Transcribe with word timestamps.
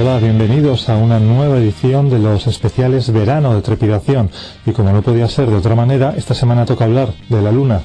Hola, 0.00 0.16
bienvenidos 0.16 0.88
a 0.88 0.96
una 0.96 1.20
nueva 1.20 1.58
edición 1.58 2.08
de 2.08 2.18
los 2.18 2.46
especiales 2.46 3.12
Verano 3.12 3.54
de 3.54 3.60
Trepidación. 3.60 4.30
Y 4.64 4.72
como 4.72 4.92
no 4.92 5.02
podía 5.02 5.28
ser 5.28 5.50
de 5.50 5.56
otra 5.56 5.74
manera, 5.74 6.14
esta 6.16 6.32
semana 6.32 6.64
toca 6.64 6.86
hablar 6.86 7.12
de 7.28 7.42
la 7.42 7.52
Luna. 7.52 7.82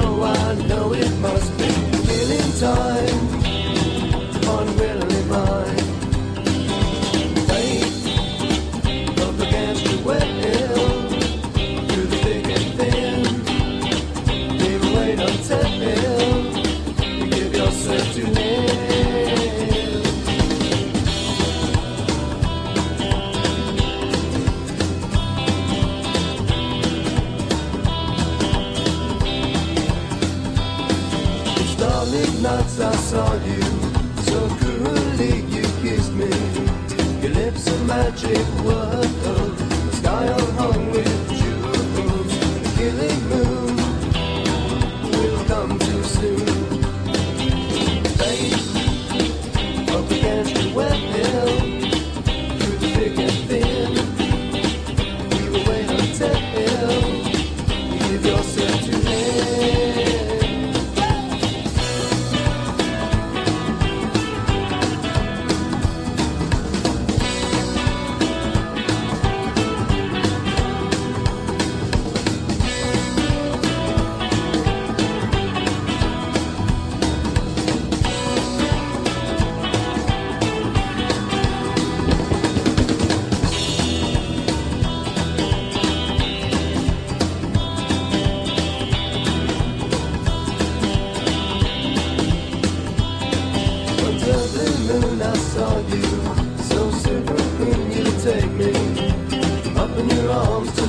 so 0.00 0.22
I 0.22 0.54
know 0.66 0.92
it 0.94 1.10
must 1.20 1.58
be. 1.58 1.69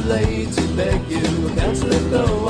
to 0.08 0.76
beg 0.76 1.10
you, 1.10 1.50
can't 1.56 1.84
let 1.84 2.12
go. 2.12 2.41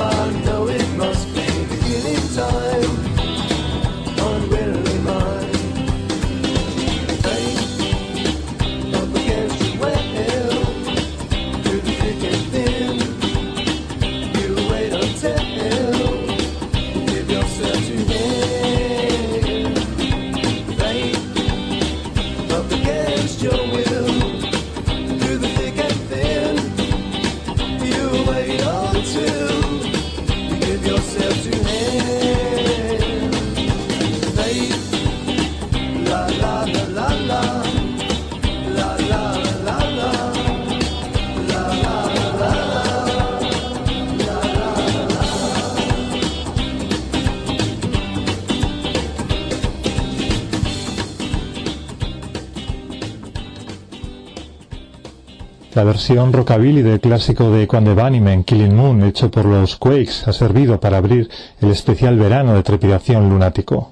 La 55.82 55.86
versión 55.86 56.32
rockabilly 56.32 56.82
del 56.82 57.00
clásico 57.00 57.50
de 57.50 57.66
Conde 57.66 57.92
Bunnyman, 57.92 58.44
Killing 58.44 58.72
Moon, 58.72 59.02
hecho 59.02 59.32
por 59.32 59.46
los 59.46 59.74
Quakes, 59.74 60.22
ha 60.26 60.32
servido 60.32 60.78
para 60.78 60.98
abrir 60.98 61.28
el 61.60 61.72
especial 61.72 62.16
verano 62.20 62.54
de 62.54 62.62
trepidación 62.62 63.28
lunático. 63.28 63.88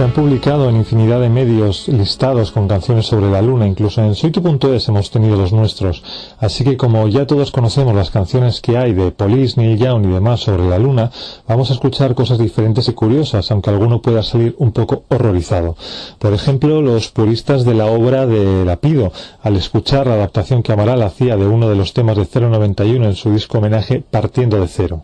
Se 0.00 0.04
han 0.04 0.12
publicado 0.12 0.70
en 0.70 0.76
infinidad 0.76 1.20
de 1.20 1.28
medios 1.28 1.86
listados 1.88 2.52
con 2.52 2.66
canciones 2.66 3.04
sobre 3.04 3.30
la 3.30 3.42
luna, 3.42 3.66
incluso 3.66 4.02
en 4.02 4.14
soy.es 4.14 4.88
hemos 4.88 5.10
tenido 5.10 5.36
los 5.36 5.52
nuestros. 5.52 6.02
Así 6.38 6.64
que 6.64 6.78
como 6.78 7.06
ya 7.08 7.26
todos 7.26 7.50
conocemos 7.50 7.94
las 7.94 8.08
canciones 8.08 8.62
que 8.62 8.78
hay 8.78 8.94
de 8.94 9.10
Police, 9.10 9.60
Neil 9.60 9.78
Young 9.78 10.06
y 10.06 10.12
demás 10.14 10.40
sobre 10.40 10.66
la 10.66 10.78
luna, 10.78 11.10
vamos 11.46 11.68
a 11.68 11.74
escuchar 11.74 12.14
cosas 12.14 12.38
diferentes 12.38 12.88
y 12.88 12.94
curiosas, 12.94 13.50
aunque 13.50 13.68
alguno 13.68 14.00
pueda 14.00 14.22
salir 14.22 14.54
un 14.56 14.72
poco 14.72 15.02
horrorizado. 15.08 15.76
Por 16.18 16.32
ejemplo, 16.32 16.80
los 16.80 17.08
puristas 17.08 17.66
de 17.66 17.74
la 17.74 17.84
obra 17.84 18.24
de 18.24 18.64
Lapido, 18.64 19.12
al 19.42 19.56
escuchar 19.56 20.06
la 20.06 20.14
adaptación 20.14 20.62
que 20.62 20.72
Amaral 20.72 21.02
hacía 21.02 21.36
de 21.36 21.46
uno 21.46 21.68
de 21.68 21.76
los 21.76 21.92
temas 21.92 22.16
de 22.16 22.26
091 22.26 23.04
en 23.04 23.16
su 23.16 23.30
disco 23.32 23.58
homenaje 23.58 24.02
Partiendo 24.10 24.58
de 24.62 24.66
Cero. 24.66 25.02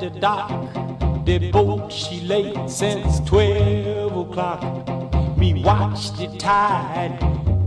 The 0.00 0.10
dock. 0.10 0.50
The 1.24 1.50
boat 1.50 1.92
she 1.92 2.20
late 2.20 2.70
since 2.70 3.20
twelve 3.20 4.16
o'clock. 4.16 4.62
Me 5.36 5.62
watch 5.62 6.12
the 6.16 6.28
tide 6.38 7.18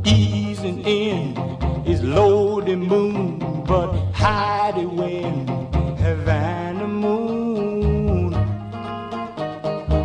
easing 0.05 0.81
in. 0.85 1.37
It's 1.85 2.01
low 2.01 2.61
the 2.61 2.75
moon, 2.75 3.39
but 3.65 3.91
high 4.13 4.71
the 4.71 4.87
wind. 4.87 5.49
Havana 5.99 6.87
moon, 6.87 8.33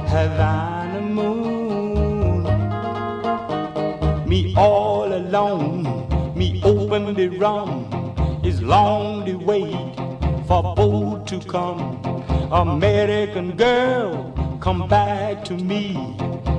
Havana 0.09 1.01
moon. 1.01 2.43
Me 4.29 4.55
all 4.57 5.13
alone, 5.13 5.85
me 6.35 6.61
open 6.65 7.15
the 7.15 7.29
rum. 7.39 7.87
It's 8.43 8.61
long 8.61 9.25
the 9.25 9.35
wait 9.35 9.95
for 10.47 10.75
boat 10.75 11.27
to 11.29 11.41
come. 11.41 12.16
American 12.53 13.57
girl, 13.57 14.33
come 14.61 14.87
back 14.89 15.45
to 15.47 15.55
me. 15.55 16.17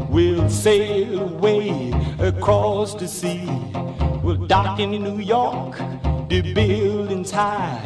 We'll 0.09 0.49
sail 0.49 1.21
away 1.21 1.93
across 2.19 2.93
the 2.95 3.07
sea. 3.07 3.47
We'll 4.21 4.45
dock 4.47 4.79
in 4.79 4.91
New 4.91 5.19
York, 5.19 5.77
the 6.27 6.53
buildings 6.53 7.31
high. 7.31 7.79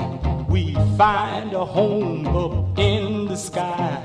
We 0.50 0.74
find 0.98 1.54
a 1.54 1.64
home 1.64 2.26
up 2.28 2.80
in 2.80 3.26
the 3.26 3.38
sky. 3.38 4.02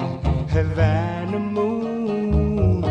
Havana 0.50 1.38
moon, 1.38 2.82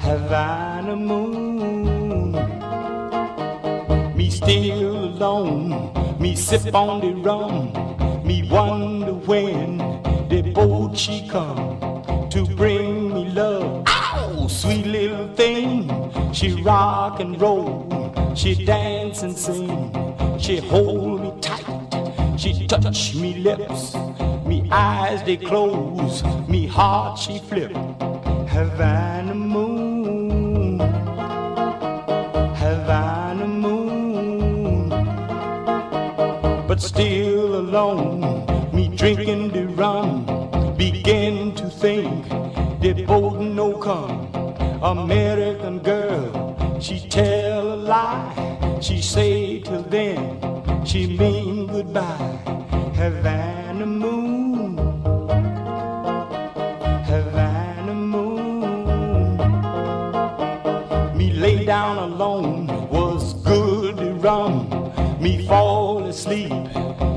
Havana 0.00 0.96
moon. 0.96 2.32
Me 4.16 4.30
still 4.30 5.04
alone 5.04 5.92
me 6.18 6.34
sip 6.34 6.74
on 6.74 7.00
the 7.00 7.12
rum, 7.22 7.72
me 8.26 8.42
wonder 8.50 8.95
when 9.26 9.78
the 10.28 10.42
boat 10.54 10.96
she 10.96 11.26
come 11.28 12.28
to 12.30 12.46
bring 12.56 13.12
me 13.12 13.28
love. 13.30 13.84
Ow, 13.88 14.46
sweet 14.48 14.86
little 14.86 15.28
thing, 15.34 15.90
she 16.32 16.52
rock 16.62 17.20
and 17.20 17.40
roll, 17.40 18.12
she 18.34 18.64
dance 18.64 19.22
and 19.22 19.36
sing, 19.36 19.92
she 20.38 20.58
hold 20.58 21.20
me 21.22 21.32
tight, 21.40 22.38
she 22.38 22.66
touch 22.66 23.14
me 23.14 23.34
lips, 23.34 23.96
me 24.44 24.68
eyes 24.70 25.22
they 25.24 25.36
close, 25.36 26.22
me 26.48 26.66
heart 26.66 27.18
she 27.18 27.38
flip. 27.38 27.72
Havana 28.48 29.34
moon, 29.34 30.78
Havana. 32.54 33.46
Moon, 33.46 34.88
but 36.66 36.80
still 36.80 37.56
alone. 37.56 38.55
Drinking 38.96 39.50
the 39.50 39.66
rum, 39.68 40.24
begin 40.78 41.54
to 41.56 41.68
think 41.68 42.26
the 42.80 43.04
boat 43.04 43.38
no 43.40 43.74
come. 43.76 44.26
American 44.82 45.80
girl, 45.80 46.78
she 46.80 47.00
tell 47.00 47.74
a 47.74 47.76
lie. 47.76 48.78
She 48.80 49.02
say 49.02 49.60
till 49.60 49.82
then, 49.82 50.40
she 50.86 51.18
mean 51.18 51.66
goodbye. 51.66 52.38
Havana 52.94 53.84
moon, 53.84 54.78
Havana 57.04 57.94
moon. 57.94 59.36
Me 61.18 61.32
lay 61.32 61.66
down 61.66 61.98
alone 61.98 62.66
was 62.88 63.34
good 63.44 64.00
rum. 64.24 64.70
Me 65.20 65.46
fall 65.46 66.04
asleep 66.06 66.52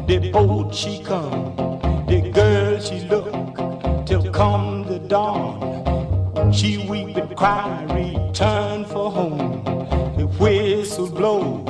the 0.09 0.31
boat 0.31 0.73
she 0.73 1.03
come, 1.03 1.68
dawn. 5.09 6.53
She 6.53 6.87
weep 6.87 7.17
and 7.17 7.35
cry, 7.35 7.83
return 7.89 8.85
for 8.85 9.11
home. 9.11 9.63
The 10.15 10.27
whistle 10.39 11.09
blow, 11.09 11.63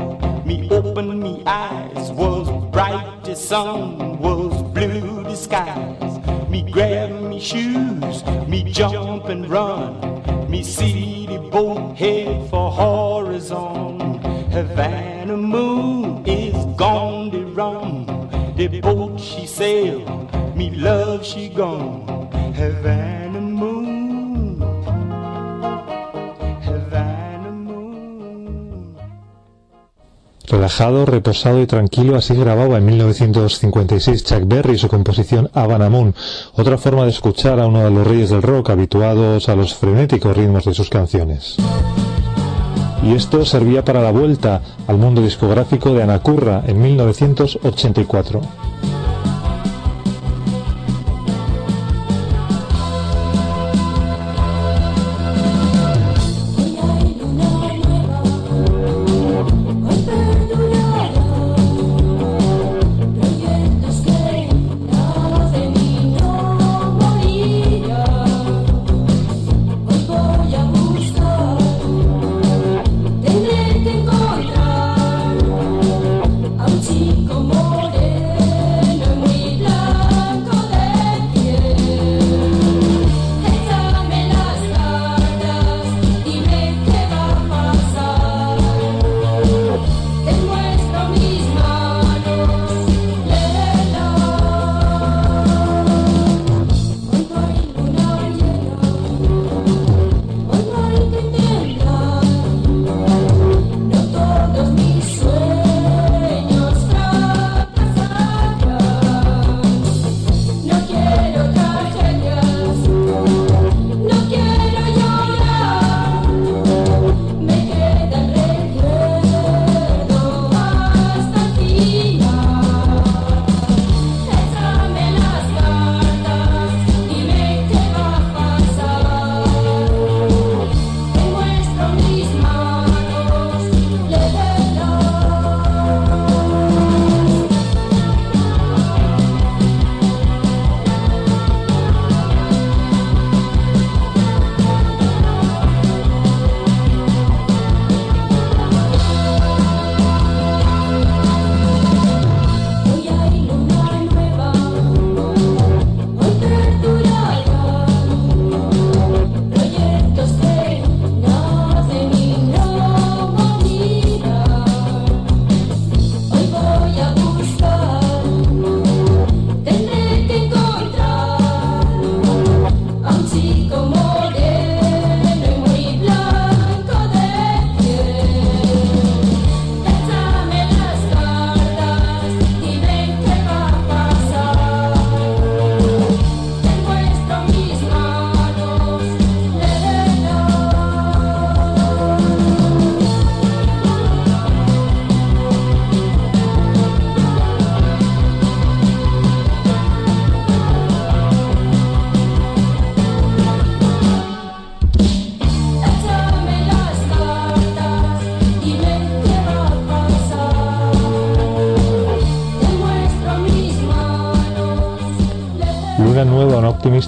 me 0.45 0.69
open 0.69 1.19
me 1.19 1.41
eyes, 1.45 2.11
was 2.11 2.47
bright 2.71 3.23
the 3.23 3.35
sun, 3.35 4.19
was 4.19 4.61
blue 4.73 5.23
the 5.23 5.35
skies. 5.35 6.19
Me 6.49 6.69
grab 6.69 7.11
me 7.21 7.39
shoes, 7.39 8.25
me 8.47 8.63
jump 8.63 9.25
and 9.25 9.49
run, 9.49 10.49
me 10.49 10.61
see 10.61 11.25
the 11.25 11.39
boat 11.39 11.95
head 11.95 12.49
for 12.49 12.71
horizon. 12.71 14.19
Havana 14.51 15.37
moon 15.37 16.25
is 16.25 16.57
gone 16.75 17.31
to 17.31 17.45
run. 17.53 18.05
The 18.57 18.81
boat 18.81 19.19
she 19.19 19.47
sailed, 19.47 20.55
me 20.55 20.71
love 20.71 21.25
she 21.25 21.47
gone. 21.49 22.19
Havana 22.53 22.98
Relajado, 30.49 31.05
reposado 31.05 31.61
y 31.61 31.67
tranquilo, 31.67 32.15
así 32.15 32.33
grababa 32.33 32.77
en 32.77 32.85
1956 32.85 34.23
Chuck 34.23 34.43
Berry 34.45 34.77
su 34.77 34.87
composición 34.87 35.49
Havana 35.53 35.89
Moon, 35.89 36.15
otra 36.53 36.77
forma 36.77 37.03
de 37.03 37.11
escuchar 37.11 37.59
a 37.59 37.67
uno 37.67 37.83
de 37.83 37.91
los 37.91 38.07
reyes 38.07 38.31
del 38.31 38.41
rock 38.41 38.71
habituados 38.71 39.47
a 39.47 39.55
los 39.55 39.75
frenéticos 39.75 40.35
ritmos 40.35 40.65
de 40.65 40.73
sus 40.73 40.89
canciones 40.89 41.57
y 43.03 43.13
esto 43.13 43.45
servía 43.45 43.83
para 43.83 44.01
la 44.01 44.11
vuelta 44.11 44.61
al 44.87 44.97
mundo 44.97 45.21
discográfico 45.21 45.93
de 45.93 46.03
Anacurra 46.03 46.63
en 46.67 46.81
1984. 46.81 48.68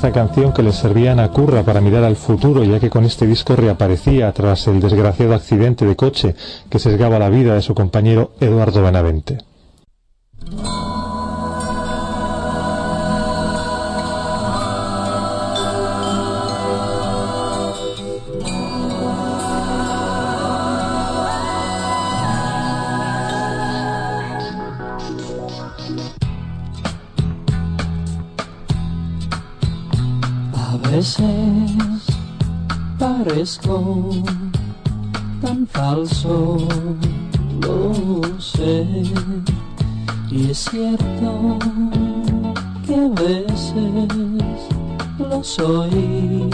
Optimista 0.01 0.20
canción 0.20 0.51
que 0.51 0.63
le 0.63 0.72
servía 0.72 1.12
a 1.12 1.15
Nacurra 1.15 1.62
para 1.62 1.79
mirar 1.79 2.03
al 2.03 2.15
futuro, 2.15 2.63
ya 2.63 2.79
que 2.79 2.89
con 2.89 3.05
este 3.05 3.27
disco 3.27 3.55
reaparecía 3.55 4.31
tras 4.31 4.65
el 4.67 4.79
desgraciado 4.79 5.36
accidente 5.36 5.86
de 5.86 5.96
coche 5.96 6.34
que 6.72 6.79
sesgaba 6.79 7.20
la 7.20 7.29
vida 7.29 7.53
de 7.53 7.62
su 7.62 7.75
compañero 7.75 8.31
Eduardo 8.39 8.81
Benavente. 8.81 9.50
Tan 35.41 35.67
falso, 35.67 36.58
lo 37.62 38.39
sé. 38.39 38.86
Y 40.29 40.51
es 40.51 40.58
cierto 40.60 41.60
que 42.86 42.96
a 42.96 43.10
veces 43.10 44.08
lo 45.17 45.43
soy. 45.43 46.50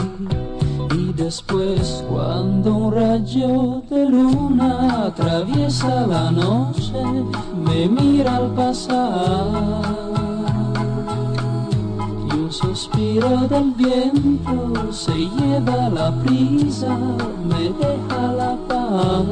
Y 0.95 1.13
después 1.13 2.03
cuando 2.09 2.75
un 2.75 2.93
rayo 2.93 3.83
de 3.89 4.09
luna 4.09 5.05
atraviesa 5.07 6.07
la 6.07 6.31
noche, 6.31 7.03
me 7.65 7.87
mira 7.87 8.37
al 8.37 8.53
pasar 8.55 9.86
suspiro 13.17 13.47
del 13.47 13.71
viento 13.71 14.91
se 14.91 15.13
lleva 15.13 15.89
la 15.89 16.11
prisa, 16.23 16.97
me 17.45 17.69
deja 17.69 18.33
la 18.33 18.55
paz. 18.67 19.25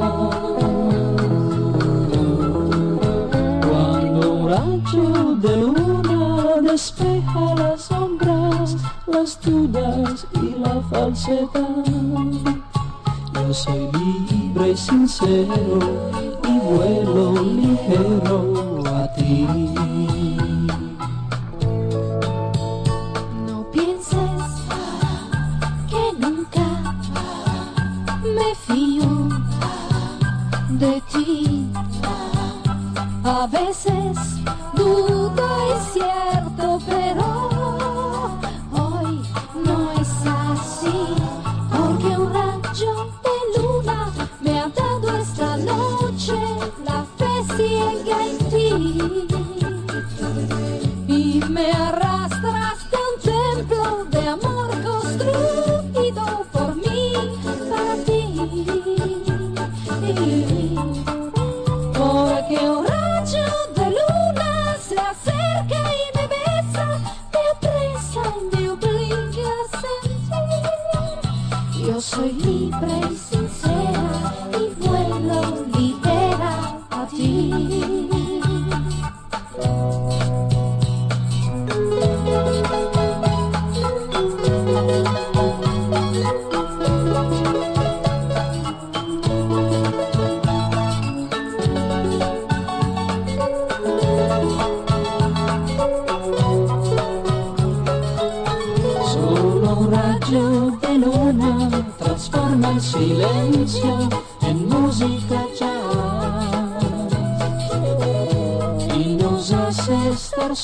Cuando 3.66 4.32
un 4.32 4.48
rayo 4.48 5.36
de 5.36 5.56
luna 5.56 6.60
despeja 6.62 7.54
las 7.56 7.82
sombras, 7.82 8.76
las 9.06 9.40
dudas 9.40 10.26
y 10.34 10.58
la 10.58 10.80
falsedad, 10.90 11.84
yo 13.34 13.54
soy 13.54 13.88
libre 13.92 14.70
y 14.70 14.76
sincero 14.76 15.78
y 16.48 16.58
vuelo 16.58 17.42
ligero 17.42 18.82
a 18.86 19.12
ti. 19.14 19.95
A 33.24 33.46
veces 33.46 34.35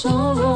sorrow. 0.03 0.52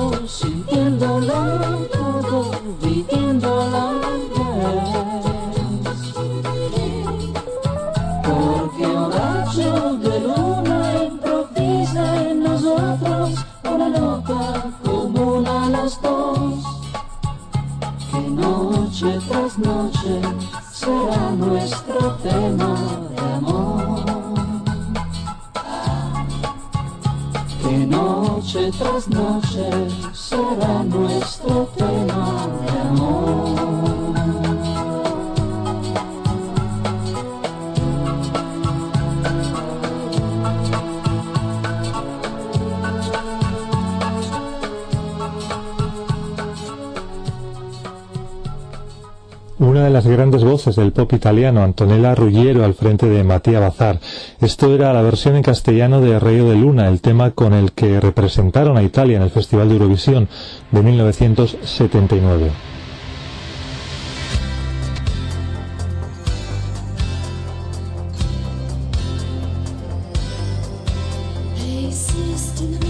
Noche 28.57 28.71
tras 28.79 29.07
noche 29.09 29.69
será 30.15 30.83
nuestro 30.85 31.69
tema 31.77 32.06
Una 49.77 49.85
de 49.85 49.91
las 49.91 50.07
grandes 50.07 50.43
voces 50.43 50.75
del 50.75 50.91
pop 50.91 51.13
italiano, 51.13 51.63
Antonella 51.63 52.15
Ruggiero, 52.15 52.65
al 52.65 52.73
frente 52.73 53.11
de 53.11 53.23
Mattia 53.23 53.61
Bazar. 53.61 54.01
Esto 54.41 54.75
era 54.75 54.91
la 54.95 55.03
versión 55.03 55.37
en 55.37 55.43
castellano 55.43 56.01
de 56.01 56.19
Rayo 56.19 56.49
de 56.49 56.57
Luna, 56.57 56.89
el 56.89 57.03
tema 57.03 57.33
con 57.33 57.53
el 57.53 57.73
que 57.73 58.01
representaron 58.01 58.79
a 58.79 58.83
Italia 58.83 59.19
en 59.19 59.23
el 59.23 59.29
Festival 59.29 59.69
de 59.69 59.75
Eurovisión 59.75 60.31
de 60.71 60.83
1979. 60.83 62.51
Hey, 71.55 71.93
sister, 71.93 72.86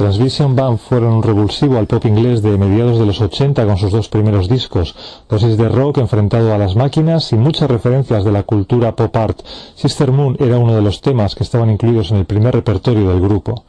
Transvision 0.00 0.56
Band 0.56 0.78
fueron 0.78 1.12
un 1.12 1.22
revulsivo 1.22 1.76
al 1.76 1.86
pop 1.86 2.06
inglés 2.06 2.40
de 2.40 2.56
mediados 2.56 2.98
de 2.98 3.04
los 3.04 3.20
80 3.20 3.66
con 3.66 3.76
sus 3.76 3.92
dos 3.92 4.08
primeros 4.08 4.48
discos, 4.48 4.94
dosis 5.28 5.58
de 5.58 5.68
rock 5.68 5.98
enfrentado 5.98 6.54
a 6.54 6.56
las 6.56 6.74
máquinas 6.74 7.30
y 7.32 7.36
muchas 7.36 7.70
referencias 7.70 8.24
de 8.24 8.32
la 8.32 8.44
cultura 8.44 8.96
pop 8.96 9.14
art. 9.14 9.42
Sister 9.74 10.10
Moon 10.10 10.38
era 10.40 10.56
uno 10.56 10.74
de 10.74 10.80
los 10.80 11.02
temas 11.02 11.34
que 11.34 11.44
estaban 11.44 11.68
incluidos 11.68 12.12
en 12.12 12.16
el 12.16 12.24
primer 12.24 12.54
repertorio 12.54 13.10
del 13.10 13.20
grupo. 13.20 13.62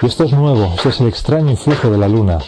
Y 0.00 0.06
esto 0.06 0.24
es 0.24 0.32
nuevo, 0.32 0.72
este 0.74 0.88
es 0.88 1.00
el 1.02 1.08
extraño 1.08 1.50
influjo 1.50 1.90
de 1.90 1.98
la 1.98 2.08
luna. 2.08 2.38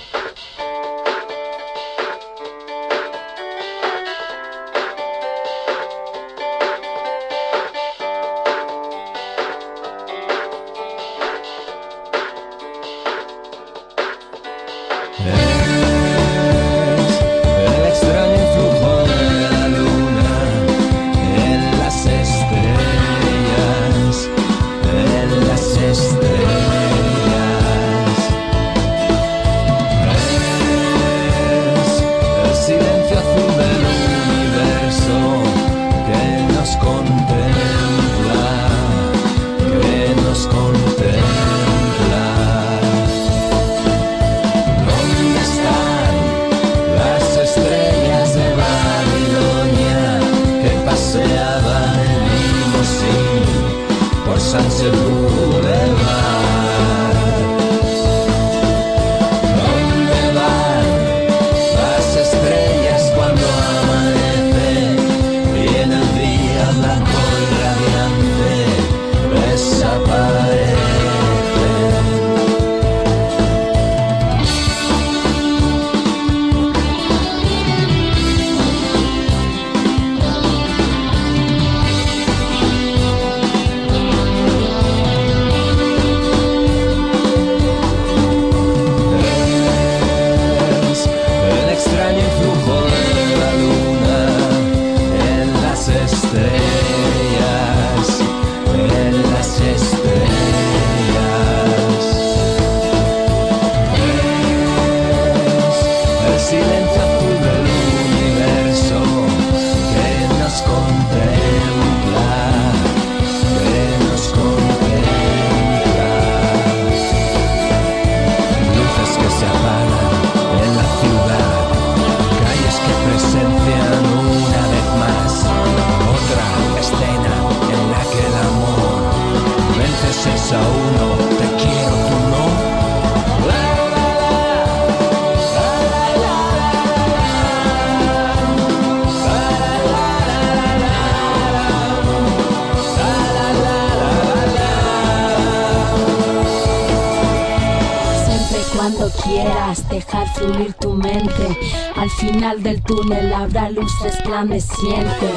Quieras 149.28 149.88
dejar 149.88 150.26
fluir 150.34 150.72
tu 150.74 150.94
mente, 150.94 151.58
al 151.96 152.10
final 152.10 152.62
del 152.62 152.82
túnel 152.82 153.32
habrá 153.32 153.70
luz 153.70 153.92
resplandeciente. 154.02 155.30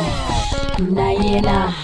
Una 0.80 1.13
llena, 1.13 1.75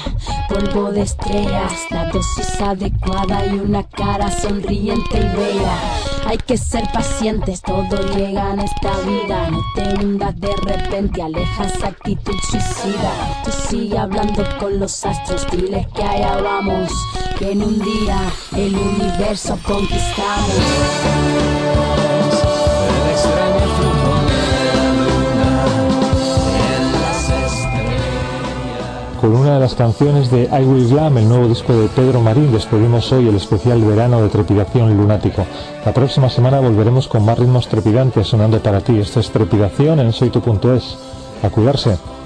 polvo 0.50 0.92
de 0.92 1.02
estrellas, 1.02 1.74
la 1.92 2.10
dosis 2.10 2.62
adecuada 2.62 3.46
y 3.46 3.60
una 3.60 3.84
cara 3.84 4.32
sonriente 4.32 5.18
y 5.18 5.38
bella. 5.38 5.78
Hay 6.26 6.38
que 6.38 6.58
ser 6.58 6.84
pacientes, 6.92 7.62
todo 7.62 7.96
llega 8.16 8.54
en 8.54 8.62
esta 8.62 8.98
vida. 9.00 9.50
No 9.50 9.62
te 9.76 10.04
hundas 10.04 10.40
de 10.40 10.56
repente, 10.66 11.22
aleja 11.22 11.66
esa 11.66 11.88
actitud 11.88 12.36
suicida. 12.50 13.44
Tú 13.44 13.52
sigue 13.70 13.98
hablando 13.98 14.44
con 14.60 14.80
los 14.80 15.06
astros, 15.06 15.46
diles 15.52 15.86
que 15.96 16.04
allá 16.04 16.42
vamos. 16.42 16.92
Que 17.38 17.52
en 17.52 17.62
un 17.62 17.80
día 17.80 18.20
el 18.56 18.76
universo 18.76 19.58
conquistamos. 19.64 21.57
Con 29.22 29.36
una 29.36 29.56
de 29.56 29.60
las 29.60 29.74
canciones 29.74 30.30
de 30.30 30.44
I 30.44 30.64
Will 30.64 30.88
Glam, 30.90 31.18
el 31.18 31.28
nuevo 31.28 31.48
disco 31.48 31.74
de 31.74 31.88
Pedro 31.90 32.22
Marín, 32.22 32.52
despedimos 32.52 33.12
hoy 33.12 33.28
el 33.28 33.36
especial 33.36 33.82
verano 33.82 34.22
de 34.22 34.30
Trepidación 34.30 34.96
Lunático. 34.96 35.46
La 35.86 35.92
próxima 35.92 36.30
semana 36.30 36.60
volveremos 36.60 37.08
con 37.08 37.26
más 37.26 37.38
ritmos 37.38 37.68
trepidantes 37.68 38.28
sonando 38.28 38.62
para 38.62 38.80
ti. 38.80 39.00
Esto 39.00 39.20
es 39.20 39.32
Trepidación 39.32 40.00
en 40.00 40.14
soytu.es. 40.14 40.98
A 41.44 41.50
cuidarse. 41.50 42.17